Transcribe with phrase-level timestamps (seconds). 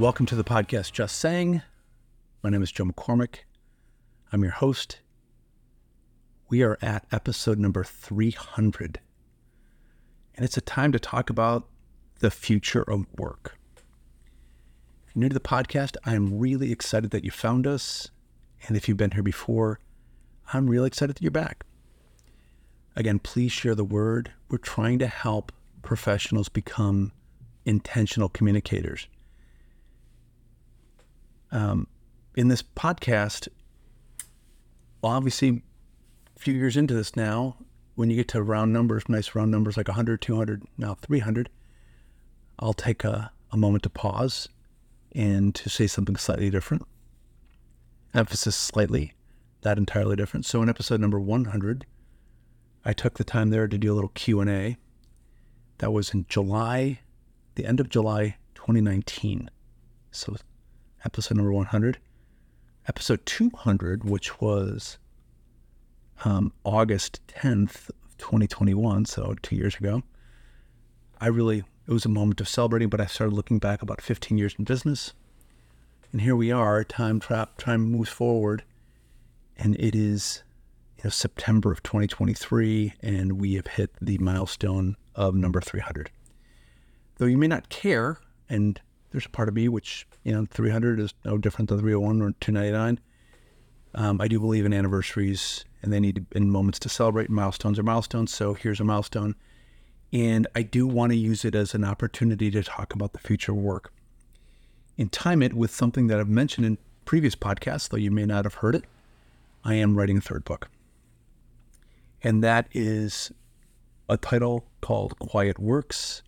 [0.00, 1.60] Welcome to the podcast Just Saying.
[2.42, 3.40] My name is Joe McCormack.
[4.32, 5.00] I'm your host.
[6.48, 8.98] We are at episode number 300.
[10.34, 11.68] And it's a time to talk about
[12.20, 13.58] the future of work.
[15.06, 18.10] If you're new to the podcast, I'm really excited that you found us.
[18.66, 19.80] And if you've been here before,
[20.54, 21.66] I'm really excited that you're back.
[22.96, 24.32] Again, please share the word.
[24.48, 27.12] We're trying to help professionals become
[27.66, 29.06] intentional communicators.
[31.52, 31.86] Um,
[32.36, 33.48] in this podcast,
[35.02, 35.62] obviously,
[36.36, 37.56] a few years into this now,
[37.94, 41.50] when you get to round numbers, nice round numbers like 100, 200, now 300,
[42.58, 44.48] I'll take a, a moment to pause
[45.12, 46.86] and to say something slightly different.
[48.14, 49.14] Emphasis slightly,
[49.62, 50.46] that entirely different.
[50.46, 51.86] So in episode number 100,
[52.84, 54.76] I took the time there to do a little Q&A.
[55.78, 57.00] That was in July,
[57.54, 59.50] the end of July 2019.
[60.10, 60.36] So
[61.04, 61.98] episode number 100.
[62.88, 64.98] Episode 200, which was
[66.24, 70.02] um, August 10th, 2021, so two years ago.
[71.20, 74.38] I really, it was a moment of celebrating, but I started looking back about 15
[74.38, 75.12] years in business.
[76.12, 78.64] And here we are, time trap, time moves forward,
[79.56, 80.42] and it is
[80.98, 86.10] you know, September of 2023, and we have hit the milestone of number 300.
[87.18, 91.00] Though you may not care, and there's a part of me which, you know, 300
[91.00, 93.00] is no different than 301 or 299.
[93.94, 97.28] Um, I do believe in anniversaries, and they need in moments to celebrate.
[97.28, 99.34] Milestones are milestones, so here's a milestone.
[100.12, 103.54] And I do want to use it as an opportunity to talk about the future
[103.54, 103.92] work
[104.98, 108.44] and time it with something that I've mentioned in previous podcasts, though you may not
[108.44, 108.84] have heard it.
[109.64, 110.68] I am writing a third book
[112.22, 113.32] and that is
[114.08, 116.22] a title called Quiet Works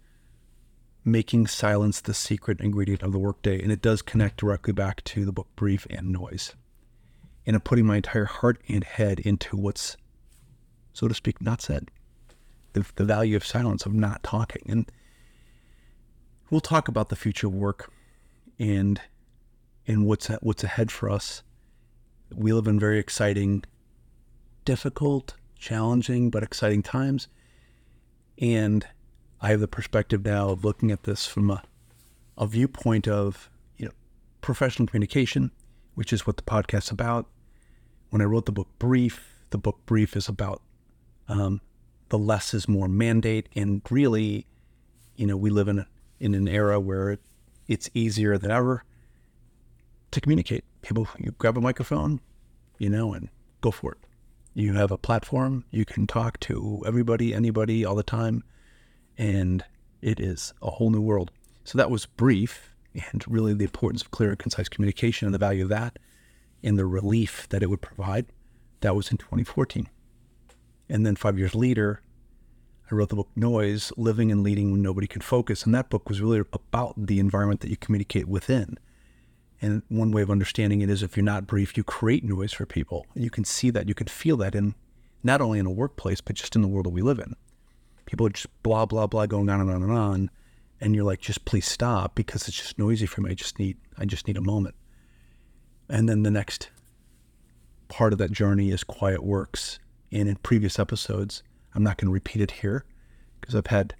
[1.04, 3.60] Making Silence the Secret Ingredient of the Workday.
[3.60, 6.54] And it does connect directly back to the book Brief and Noise.
[7.44, 9.96] And I'm putting my entire heart and head into what's,
[10.92, 11.90] so to speak, not said.
[12.72, 14.62] The, the value of silence, of not talking.
[14.68, 14.90] And
[16.50, 17.90] we'll talk about the future of work
[18.58, 19.00] and
[19.86, 21.42] and what's what's ahead for us.
[22.32, 23.64] We live in very exciting,
[24.64, 27.28] difficult, challenging but exciting times.
[28.38, 28.86] And
[29.44, 31.64] I have the perspective now of looking at this from a,
[32.38, 33.92] a viewpoint of you know
[34.40, 35.50] professional communication,
[35.96, 37.26] which is what the podcast's about.
[38.10, 40.62] When I wrote the book Brief, the book Brief is about
[41.28, 41.60] um,
[42.10, 44.46] the less is more mandate, and really,
[45.16, 45.88] you know, we live in a,
[46.20, 47.18] in an era where
[47.66, 48.84] it's easier than ever
[50.12, 50.62] to communicate.
[50.82, 52.20] People, you grab a microphone,
[52.78, 53.28] you know, and
[53.60, 53.98] go for it.
[54.54, 58.44] You have a platform, you can talk to everybody, anybody, all the time,
[59.18, 59.64] and
[60.00, 61.30] it is a whole new world.
[61.64, 65.38] So that was brief and really the importance of clear and concise communication and the
[65.38, 65.98] value of that
[66.62, 68.26] and the relief that it would provide.
[68.80, 69.88] That was in 2014.
[70.88, 72.02] And then five years later,
[72.90, 75.64] I wrote the book Noise Living and Leading When Nobody Can Focus.
[75.64, 78.78] And that book was really about the environment that you communicate within.
[79.60, 82.66] And one way of understanding it is if you're not brief, you create noise for
[82.66, 83.06] people.
[83.14, 84.74] You can see that, you can feel that in
[85.22, 87.36] not only in a workplace, but just in the world that we live in.
[88.12, 90.30] People are just blah, blah, blah going on and on and on.
[90.82, 93.30] And you're like, just please stop because it's just noisy for me.
[93.30, 94.74] I just need I just need a moment.
[95.88, 96.68] And then the next
[97.88, 99.78] part of that journey is quiet works.
[100.10, 101.42] And in previous episodes,
[101.74, 102.84] I'm not going to repeat it here
[103.40, 103.94] because I've had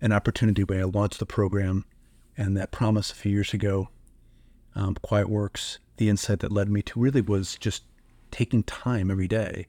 [0.00, 1.84] an opportunity when I launched the program
[2.38, 3.90] and that promise a few years ago
[4.74, 7.84] um, Quiet Works, the insight that led me to really was just
[8.30, 9.66] taking time every day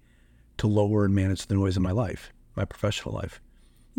[0.55, 3.41] to lower and manage the noise in my life, my professional life.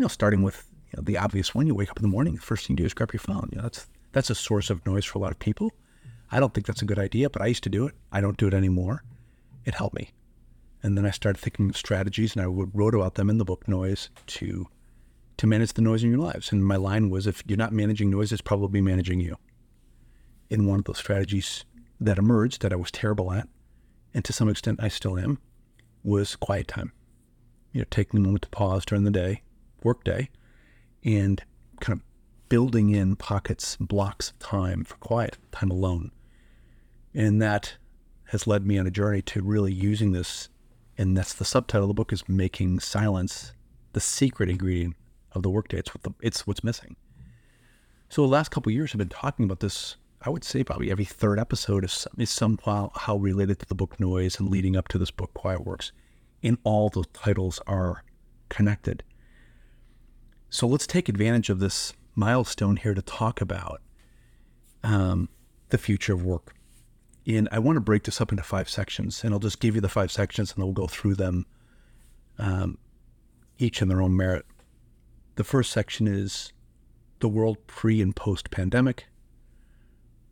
[0.01, 2.41] Know, starting with you know, the obvious one: you wake up in the morning, the
[2.41, 3.49] first thing you do is grab your phone.
[3.51, 5.71] You know, that's that's a source of noise for a lot of people.
[6.31, 7.93] I don't think that's a good idea, but I used to do it.
[8.11, 9.03] I don't do it anymore.
[9.63, 10.09] It helped me.
[10.81, 13.67] And then I started thinking of strategies, and I wrote about them in the book
[13.67, 14.67] Noise to
[15.37, 16.51] to manage the noise in your lives.
[16.51, 19.37] And my line was, if you're not managing noise, it's probably managing you
[20.49, 21.63] in one of those strategies
[21.99, 23.47] that emerged that I was terrible at,
[24.13, 25.37] and to some extent I still am,
[26.03, 26.91] was quiet time.
[27.71, 29.43] You know, taking a moment to pause during the day,
[29.83, 30.29] work day,
[31.03, 31.43] and
[31.79, 32.03] kind of
[32.49, 36.11] building in pockets, blocks of time for quiet, time alone.
[37.13, 37.77] And that
[38.25, 40.49] has led me on a journey to really using this,
[40.97, 43.53] and that's the subtitle of the book is Making Silence
[43.93, 44.95] the Secret Ingredient
[45.33, 45.79] of the Workday.
[45.79, 46.95] It's, what the, it's what's missing.
[48.09, 51.05] So the last couple years I've been talking about this I would say probably every
[51.05, 54.99] third episode is, is somehow how related to the book Noise and leading up to
[54.99, 55.91] this book Quiet Works.
[56.43, 58.03] And all the titles are
[58.47, 59.03] connected.
[60.53, 63.81] So let's take advantage of this milestone here to talk about
[64.83, 65.29] um,
[65.69, 66.53] the future of work.
[67.25, 69.81] And I want to break this up into five sections, and I'll just give you
[69.81, 71.45] the five sections and we'll go through them
[72.37, 72.77] um,
[73.59, 74.45] each in their own merit.
[75.35, 76.51] The first section is
[77.21, 79.07] the world pre and post pandemic.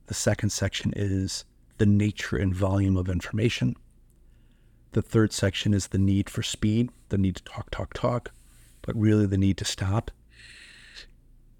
[0.08, 1.46] The second section is
[1.78, 3.78] the nature and volume of information.
[4.92, 8.32] The third section is the need for speed, the need to talk, talk, talk,
[8.90, 10.10] but really the need to stop.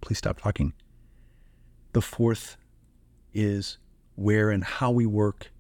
[0.02, 0.74] Please stop talking.
[1.94, 2.58] The fourth
[3.36, 3.78] is
[4.16, 5.52] where and how we work.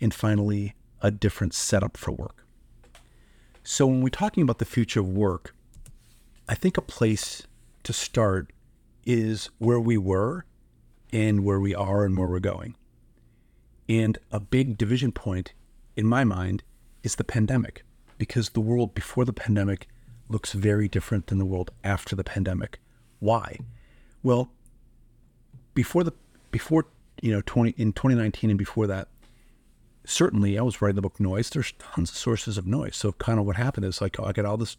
[0.00, 2.44] And finally, a different setup for work.
[3.62, 5.54] So, when we're talking about the future of work,
[6.48, 7.44] I think a place
[7.84, 8.52] to start
[9.06, 10.46] is where we were
[11.12, 12.74] and where we are and where we're going.
[13.88, 15.52] And a big division point
[15.94, 16.64] in my mind
[17.04, 17.84] is the pandemic,
[18.18, 19.86] because the world before the pandemic
[20.30, 22.80] looks very different than the world after the pandemic.
[23.18, 23.58] Why?
[24.22, 24.50] Well,
[25.74, 26.12] before the
[26.50, 26.86] before
[27.22, 29.08] you know 20 in 2019 and before that,
[30.04, 31.50] certainly I was writing the book Noise.
[31.50, 32.96] There's tons of sources of noise.
[32.96, 34.76] So kind of what happened is like I got all this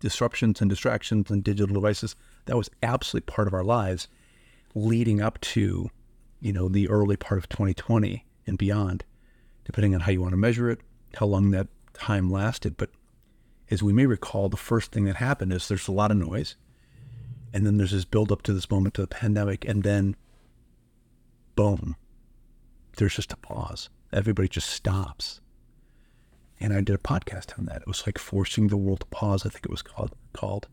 [0.00, 2.16] disruptions and distractions and digital devices.
[2.46, 4.08] That was absolutely part of our lives
[4.74, 5.90] leading up to,
[6.40, 9.04] you know, the early part of 2020 and beyond,
[9.64, 10.80] depending on how you want to measure it,
[11.14, 12.76] how long that time lasted.
[12.76, 12.90] But
[13.70, 16.56] as we may recall, the first thing that happened is there's a lot of noise.
[17.52, 19.64] And then there's this build up to this moment to the pandemic.
[19.64, 20.16] And then,
[21.54, 21.96] boom,
[22.96, 23.88] there's just a pause.
[24.12, 25.40] Everybody just stops.
[26.60, 27.82] And I did a podcast on that.
[27.82, 30.14] It was like forcing the world to pause, I think it was called.
[30.32, 30.68] called.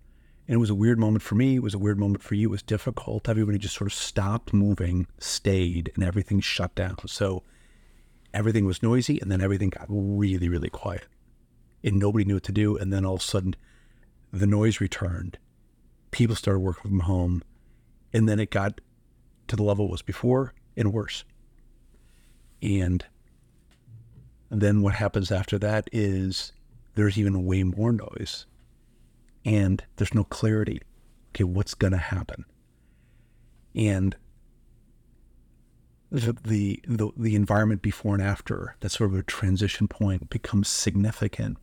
[0.48, 1.56] And it was a weird moment for me.
[1.56, 2.50] It was a weird moment for you.
[2.50, 3.30] It was difficult.
[3.30, 6.98] Everybody just sort of stopped moving, stayed, and everything shut down.
[7.08, 7.44] So
[8.34, 11.06] everything was noisy, and then everything got really, really quiet.
[11.84, 12.78] And nobody knew what to do.
[12.78, 13.56] And then all of a sudden,
[14.32, 15.38] the noise returned.
[16.12, 17.44] People started working from home.
[18.14, 18.82] And then it got
[19.48, 21.24] to the level it was before and worse.
[22.62, 23.06] And
[24.50, 26.52] then what happens after that is
[26.96, 28.46] there's even way more noise
[29.46, 30.82] and there's no clarity.
[31.30, 32.46] Okay, what's going to happen?
[33.74, 34.16] And
[36.12, 36.82] the, the,
[37.16, 41.58] the environment before and after that sort of a transition point becomes significant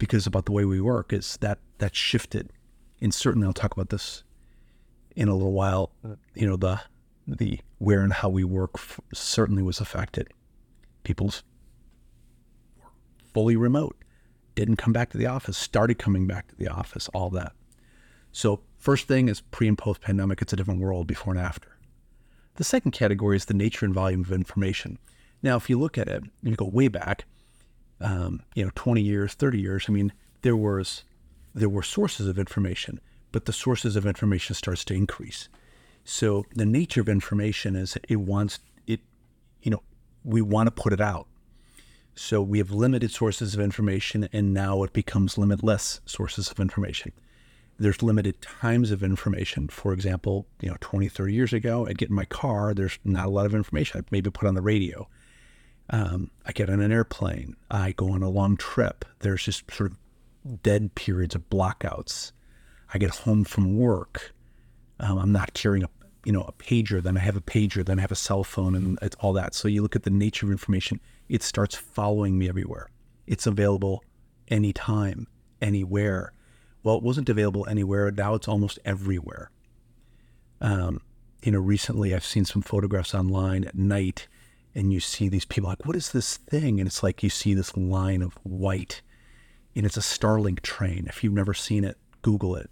[0.00, 2.52] because about the way we work is that that shifted
[3.00, 4.24] and certainly I'll talk about this
[5.14, 5.92] in a little while
[6.34, 6.80] you know the
[7.28, 10.28] the where and how we work f- certainly was affected
[11.04, 11.44] people's
[13.32, 13.96] fully remote
[14.54, 17.52] didn't come back to the office, started coming back to the office, all that.
[18.32, 21.76] So, first thing is pre and post pandemic, it's a different world before and after.
[22.56, 24.98] The second category is the nature and volume of information.
[25.42, 27.24] Now, if you look at it, you go way back,
[28.00, 30.12] um, you know, 20 years, 30 years, I mean,
[30.42, 31.04] there was
[31.54, 33.00] there were sources of information,
[33.32, 35.48] but the sources of information starts to increase.
[36.04, 39.00] So the nature of information is it wants it,
[39.62, 39.82] you know,
[40.24, 41.26] we want to put it out.
[42.14, 47.12] So we have limited sources of information, and now it becomes limitless sources of information.
[47.78, 49.68] There's limited times of information.
[49.68, 53.26] For example, you know, 20, 30 years ago, I'd get in my car, there's not
[53.26, 53.98] a lot of information.
[53.98, 55.08] I'd maybe put on the radio.
[55.90, 57.56] Um, I get on an airplane.
[57.70, 59.04] I go on a long trip.
[59.20, 62.32] There's just sort of dead periods of blockouts.
[62.94, 64.32] I get home from work.
[65.00, 65.88] Um, I'm not carrying a
[66.24, 67.02] you know a pager.
[67.02, 67.84] Then I have a pager.
[67.84, 69.54] Then I have a cell phone, and it's all that.
[69.54, 72.90] So you look at the nature of information it starts following me everywhere.
[73.26, 74.02] It's available
[74.48, 75.28] anytime,
[75.62, 76.32] anywhere.
[76.82, 78.10] Well, it wasn't available anywhere.
[78.10, 79.52] Now it's almost everywhere.
[80.60, 81.00] Um,
[81.44, 84.26] you know, recently I've seen some photographs online at night,
[84.74, 87.54] and you see these people like, "What is this thing?" And it's like you see
[87.54, 89.02] this line of white,
[89.74, 91.06] and it's a Starlink train.
[91.08, 92.70] If you've never seen it, Google it.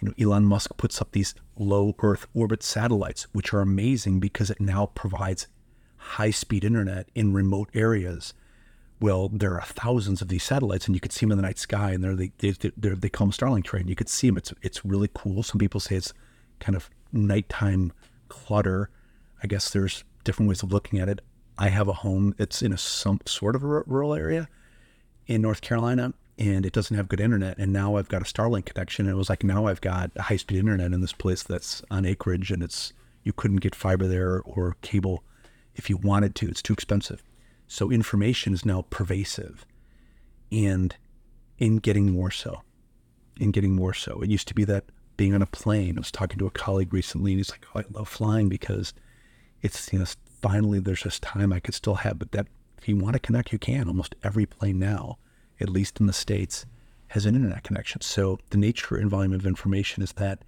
[0.00, 4.50] You know, Elon Musk puts up these low Earth orbit satellites, which are amazing because
[4.50, 5.46] it now provides
[5.96, 8.34] high speed internet in remote areas.
[9.00, 11.58] Well, there are thousands of these satellites, and you could see them in the night
[11.58, 13.88] sky, and they're, they they they call them Starlink train.
[13.88, 14.36] You could see them.
[14.36, 15.42] It's it's really cool.
[15.42, 16.12] Some people say it's
[16.60, 17.92] kind of nighttime
[18.28, 18.90] clutter.
[19.42, 21.22] I guess there's different ways of looking at it.
[21.56, 22.34] I have a home.
[22.38, 24.48] It's in a some sort of a rural area
[25.26, 27.56] in North Carolina, and it doesn't have good internet.
[27.56, 29.06] And now I've got a Starlink connection.
[29.06, 32.04] And it was like now I've got high speed internet in this place that's on
[32.04, 32.92] acreage, and it's
[33.22, 35.24] you couldn't get fiber there or cable
[35.74, 36.48] if you wanted to.
[36.48, 37.22] It's too expensive.
[37.66, 39.66] So information is now pervasive
[40.52, 40.94] and
[41.58, 42.62] in getting more so.
[43.38, 44.20] In getting more so.
[44.20, 44.84] It used to be that
[45.16, 45.96] being on a plane.
[45.96, 48.92] I was talking to a colleague recently and he's like, oh, I love flying because
[49.66, 50.06] it's, you know,
[50.40, 52.46] finally there's this time I could still have, but that
[52.78, 53.88] if you want to connect, you can.
[53.88, 55.18] Almost every plane now,
[55.60, 56.64] at least in the States,
[57.08, 58.00] has an internet connection.
[58.00, 60.42] So the nature and volume of information is that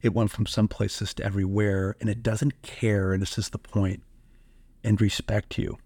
[0.00, 3.12] it went from some places to everywhere, and it doesn't care.
[3.12, 4.02] And this is the point,
[4.84, 5.78] and respect you.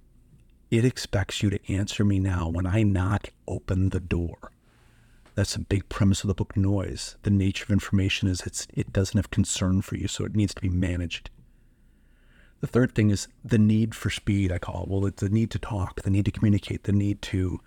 [0.71, 2.49] It expects you to answer me now.
[2.49, 4.53] When I knock, open the door.
[5.35, 7.17] That's a big premise of the book Noise.
[7.23, 10.55] The nature of information is it's it doesn't have concern for you, so it needs
[10.55, 11.31] to be managed.
[12.61, 14.89] The third thing is the need for speed, I call it.
[14.89, 17.61] Well, it's the need to talk, the need to communicate, the need to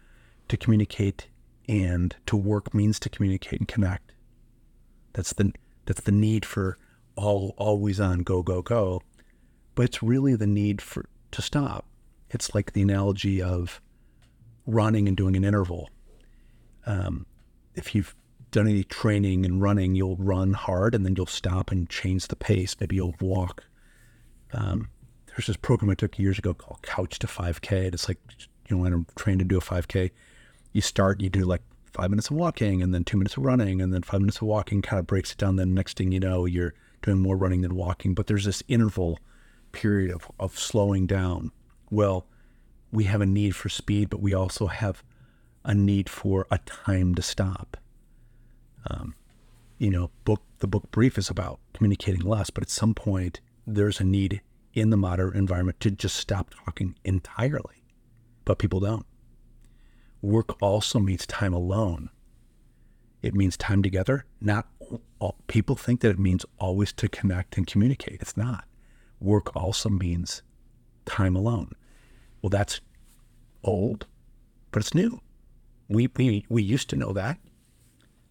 [0.47, 1.27] to communicate
[1.67, 4.13] and to work means to communicate and connect.
[5.13, 5.53] That's the
[5.85, 6.77] that's the need for
[7.15, 9.01] all always on go go go.
[9.75, 11.85] But it's really the need for to stop.
[12.31, 13.81] It's like the analogy of
[14.65, 15.89] running and doing an interval.
[16.85, 17.25] Um,
[17.75, 18.15] if you've
[18.51, 22.35] done any training and running, you'll run hard and then you'll stop and change the
[22.35, 22.75] pace.
[22.79, 23.63] Maybe you'll walk.
[24.53, 24.89] Um,
[25.27, 27.85] there's this program I took years ago called Couch to 5K.
[27.85, 28.17] And it's like,
[28.67, 30.11] you know, when I'm trained to do a 5K,
[30.73, 33.81] you start, you do like five minutes of walking and then two minutes of running
[33.81, 35.55] and then five minutes of walking kind of breaks it down.
[35.55, 38.13] Then next thing you know, you're doing more running than walking.
[38.13, 39.17] But there's this interval
[39.71, 41.51] period of, of slowing down.
[41.89, 42.25] Well,
[42.91, 45.03] we have a need for speed, but we also have
[45.63, 47.77] a need for a time to stop.
[48.89, 49.15] Um,
[49.77, 53.39] you know, book the book brief is about communicating less, but at some point
[53.75, 54.41] there's a need
[54.73, 57.83] in the modern environment to just stop talking entirely.
[58.45, 59.05] But people don't.
[60.21, 62.09] Work also means time alone.
[63.21, 64.25] It means time together.
[64.41, 64.67] Not
[65.19, 68.21] all, people think that it means always to connect and communicate.
[68.21, 68.65] It's not.
[69.19, 70.41] Work also means
[71.05, 71.73] time alone.
[72.41, 72.79] Well, that's
[73.63, 74.07] old,
[74.71, 75.19] but it's new.
[75.89, 77.37] We, we, we used to know that.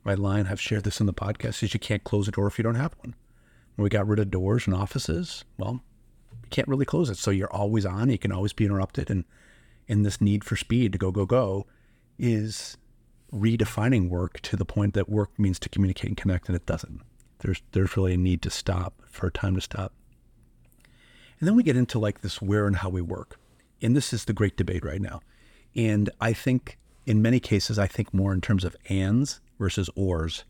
[0.05, 2.57] My line, I've shared this in the podcast, is you can't close a door if
[2.59, 3.15] you don't have one.
[3.79, 5.81] We got rid of doors and offices, well,
[6.43, 7.17] you can't really close it.
[7.17, 8.11] So you're always on.
[8.11, 9.09] You can always be interrupted.
[9.09, 9.25] And
[9.87, 11.67] in this need for speed to go, go, go
[12.19, 12.77] is
[13.33, 17.01] redefining work to the point that work means to communicate and connect, and it doesn't.
[17.39, 19.93] There's, there's really a need to stop for a time to stop.
[21.39, 23.39] And then we get into like this where and how we work.
[23.81, 25.21] And this is the great debate right now.
[25.77, 30.45] And I think in many cases, I think more in terms of ands versus ors.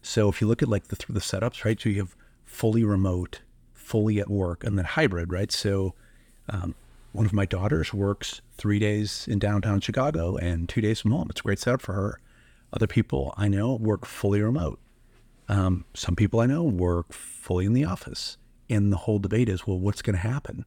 [0.00, 1.78] So if you look at like the, the setups, right?
[1.78, 2.16] So you have
[2.50, 3.40] fully remote,
[3.72, 5.52] fully at work, and then hybrid, right?
[5.52, 5.94] So
[6.48, 6.74] um,
[7.12, 11.28] one of my daughters works three days in downtown Chicago and two days from home.
[11.30, 12.20] It's a great setup for her.
[12.72, 14.80] Other people I know work fully remote.
[15.48, 18.36] Um, some people I know work fully in the office.
[18.68, 20.64] And the whole debate is, well, what's going to happen?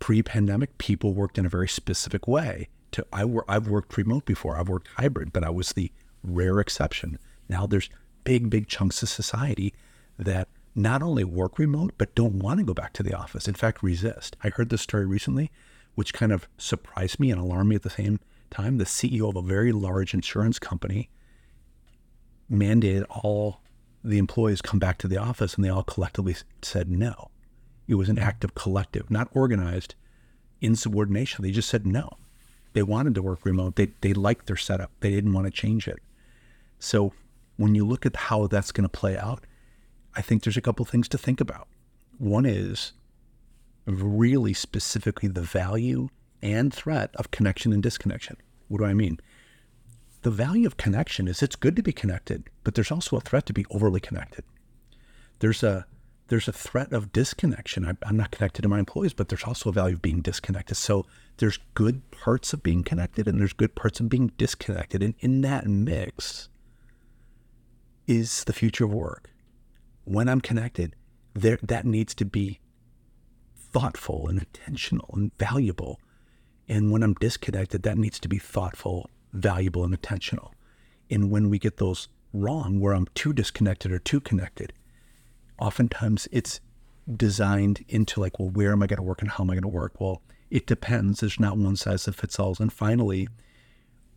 [0.00, 4.56] Pre-pandemic, people worked in a very specific way to I work I've worked remote before.
[4.56, 5.90] I've worked hybrid, but I was the
[6.22, 7.18] rare exception.
[7.48, 7.88] Now there's
[8.24, 9.74] big, big chunks of society
[10.18, 13.48] that not only work remote, but don't want to go back to the office.
[13.48, 14.36] In fact, resist.
[14.42, 15.50] I heard this story recently,
[15.94, 18.78] which kind of surprised me and alarmed me at the same time.
[18.78, 21.10] The CEO of a very large insurance company
[22.50, 23.60] mandated all
[24.02, 27.30] the employees come back to the office, and they all collectively said no.
[27.86, 29.94] It was an act of collective, not organized
[30.60, 31.42] insubordination.
[31.42, 32.08] They just said no.
[32.72, 33.76] They wanted to work remote.
[33.76, 34.92] They, they liked their setup.
[35.00, 35.98] They didn't want to change it.
[36.78, 37.12] So
[37.56, 39.44] when you look at how that's going to play out,
[40.14, 41.68] I think there's a couple things to think about.
[42.18, 42.92] One is
[43.86, 46.08] really specifically the value
[46.42, 48.36] and threat of connection and disconnection.
[48.68, 49.18] What do I mean?
[50.22, 53.46] The value of connection is it's good to be connected, but there's also a threat
[53.46, 54.44] to be overly connected.
[55.38, 55.86] There's a
[56.28, 57.84] there's a threat of disconnection.
[57.84, 60.76] I, I'm not connected to my employees, but there's also a value of being disconnected.
[60.76, 61.04] So
[61.38, 65.02] there's good parts of being connected and there's good parts of being disconnected.
[65.02, 66.48] And in that mix
[68.06, 69.29] is the future of work.
[70.04, 70.96] When I'm connected,
[71.34, 72.60] there that needs to be
[73.56, 76.00] thoughtful and intentional and valuable.
[76.68, 80.54] And when I'm disconnected, that needs to be thoughtful, valuable, and intentional.
[81.10, 84.72] And when we get those wrong, where I'm too disconnected or too connected,
[85.58, 86.60] oftentimes it's
[87.16, 89.62] designed into like, well, where am I going to work and how am I going
[89.62, 90.00] to work?
[90.00, 91.20] Well, it depends.
[91.20, 92.56] There's not one size that fits all.
[92.58, 93.28] And finally,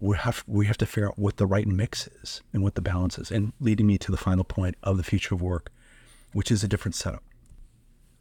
[0.04, 2.82] we have we have to figure out what the right mix is and what the
[2.82, 3.32] balance is.
[3.32, 5.72] And leading me to the final point of the future of work,
[6.34, 7.24] which is a different setup.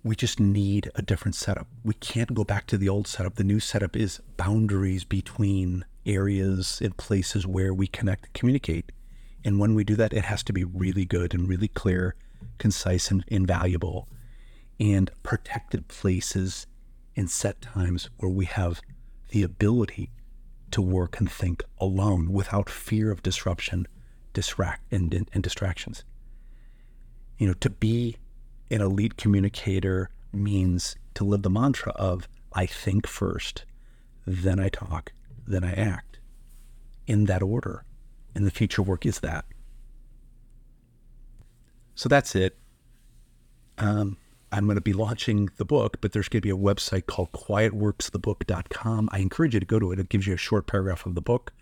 [0.04, 1.66] We just need a different setup.
[1.84, 3.34] We can't go back to the old setup.
[3.34, 8.92] The new setup is boundaries between areas and places where we connect and communicate.
[9.44, 12.14] And when we do that, it has to be really good and really clear
[12.58, 14.08] concise and invaluable,
[14.78, 16.66] and protected places
[17.16, 18.80] and set times where we have
[19.30, 20.10] the ability
[20.72, 23.86] to work and think alone without fear of disruption,
[24.32, 26.04] distract and, and, and distractions.
[27.38, 28.16] You know, to be
[28.70, 33.64] an elite communicator means to live the mantra of I think first,
[34.26, 35.12] then I talk,
[35.46, 36.18] then I act.
[37.06, 37.84] In that order.
[38.34, 39.44] And the future work is that.
[41.94, 42.56] So that's it.
[43.76, 44.16] Um,
[44.52, 47.32] I'm going to be launching the book, but there's going to be a website called
[47.32, 49.08] quietworksthebook.com.
[49.10, 49.98] I encourage you to go to it.
[49.98, 51.52] It gives you a short paragraph of the book.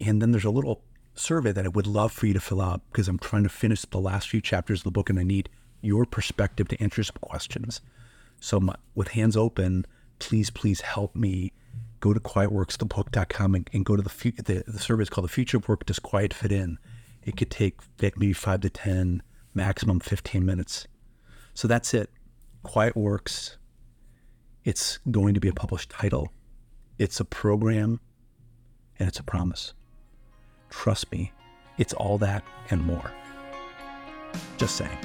[0.00, 0.82] And then there's a little
[1.14, 3.82] survey that I would love for you to fill out because I'm trying to finish
[3.82, 5.48] the last few chapters of the book and I need
[5.80, 7.80] your perspective to answer some questions.
[8.40, 9.84] So, my, with hands open,
[10.18, 11.52] please, please help me
[12.00, 15.56] go to quietworksthebook.com and, and go to the, the, the survey is called The Future
[15.56, 16.78] of Work Does Quiet Fit In?
[17.24, 19.22] It could take maybe five to 10,
[19.54, 20.86] maximum 15 minutes.
[21.54, 22.10] So that's it.
[22.62, 23.56] Quiet Works.
[24.64, 26.32] It's going to be a published title.
[26.98, 28.00] It's a program
[28.98, 29.74] and it's a promise.
[30.70, 31.32] Trust me,
[31.78, 33.12] it's all that and more.
[34.56, 34.98] Just saying.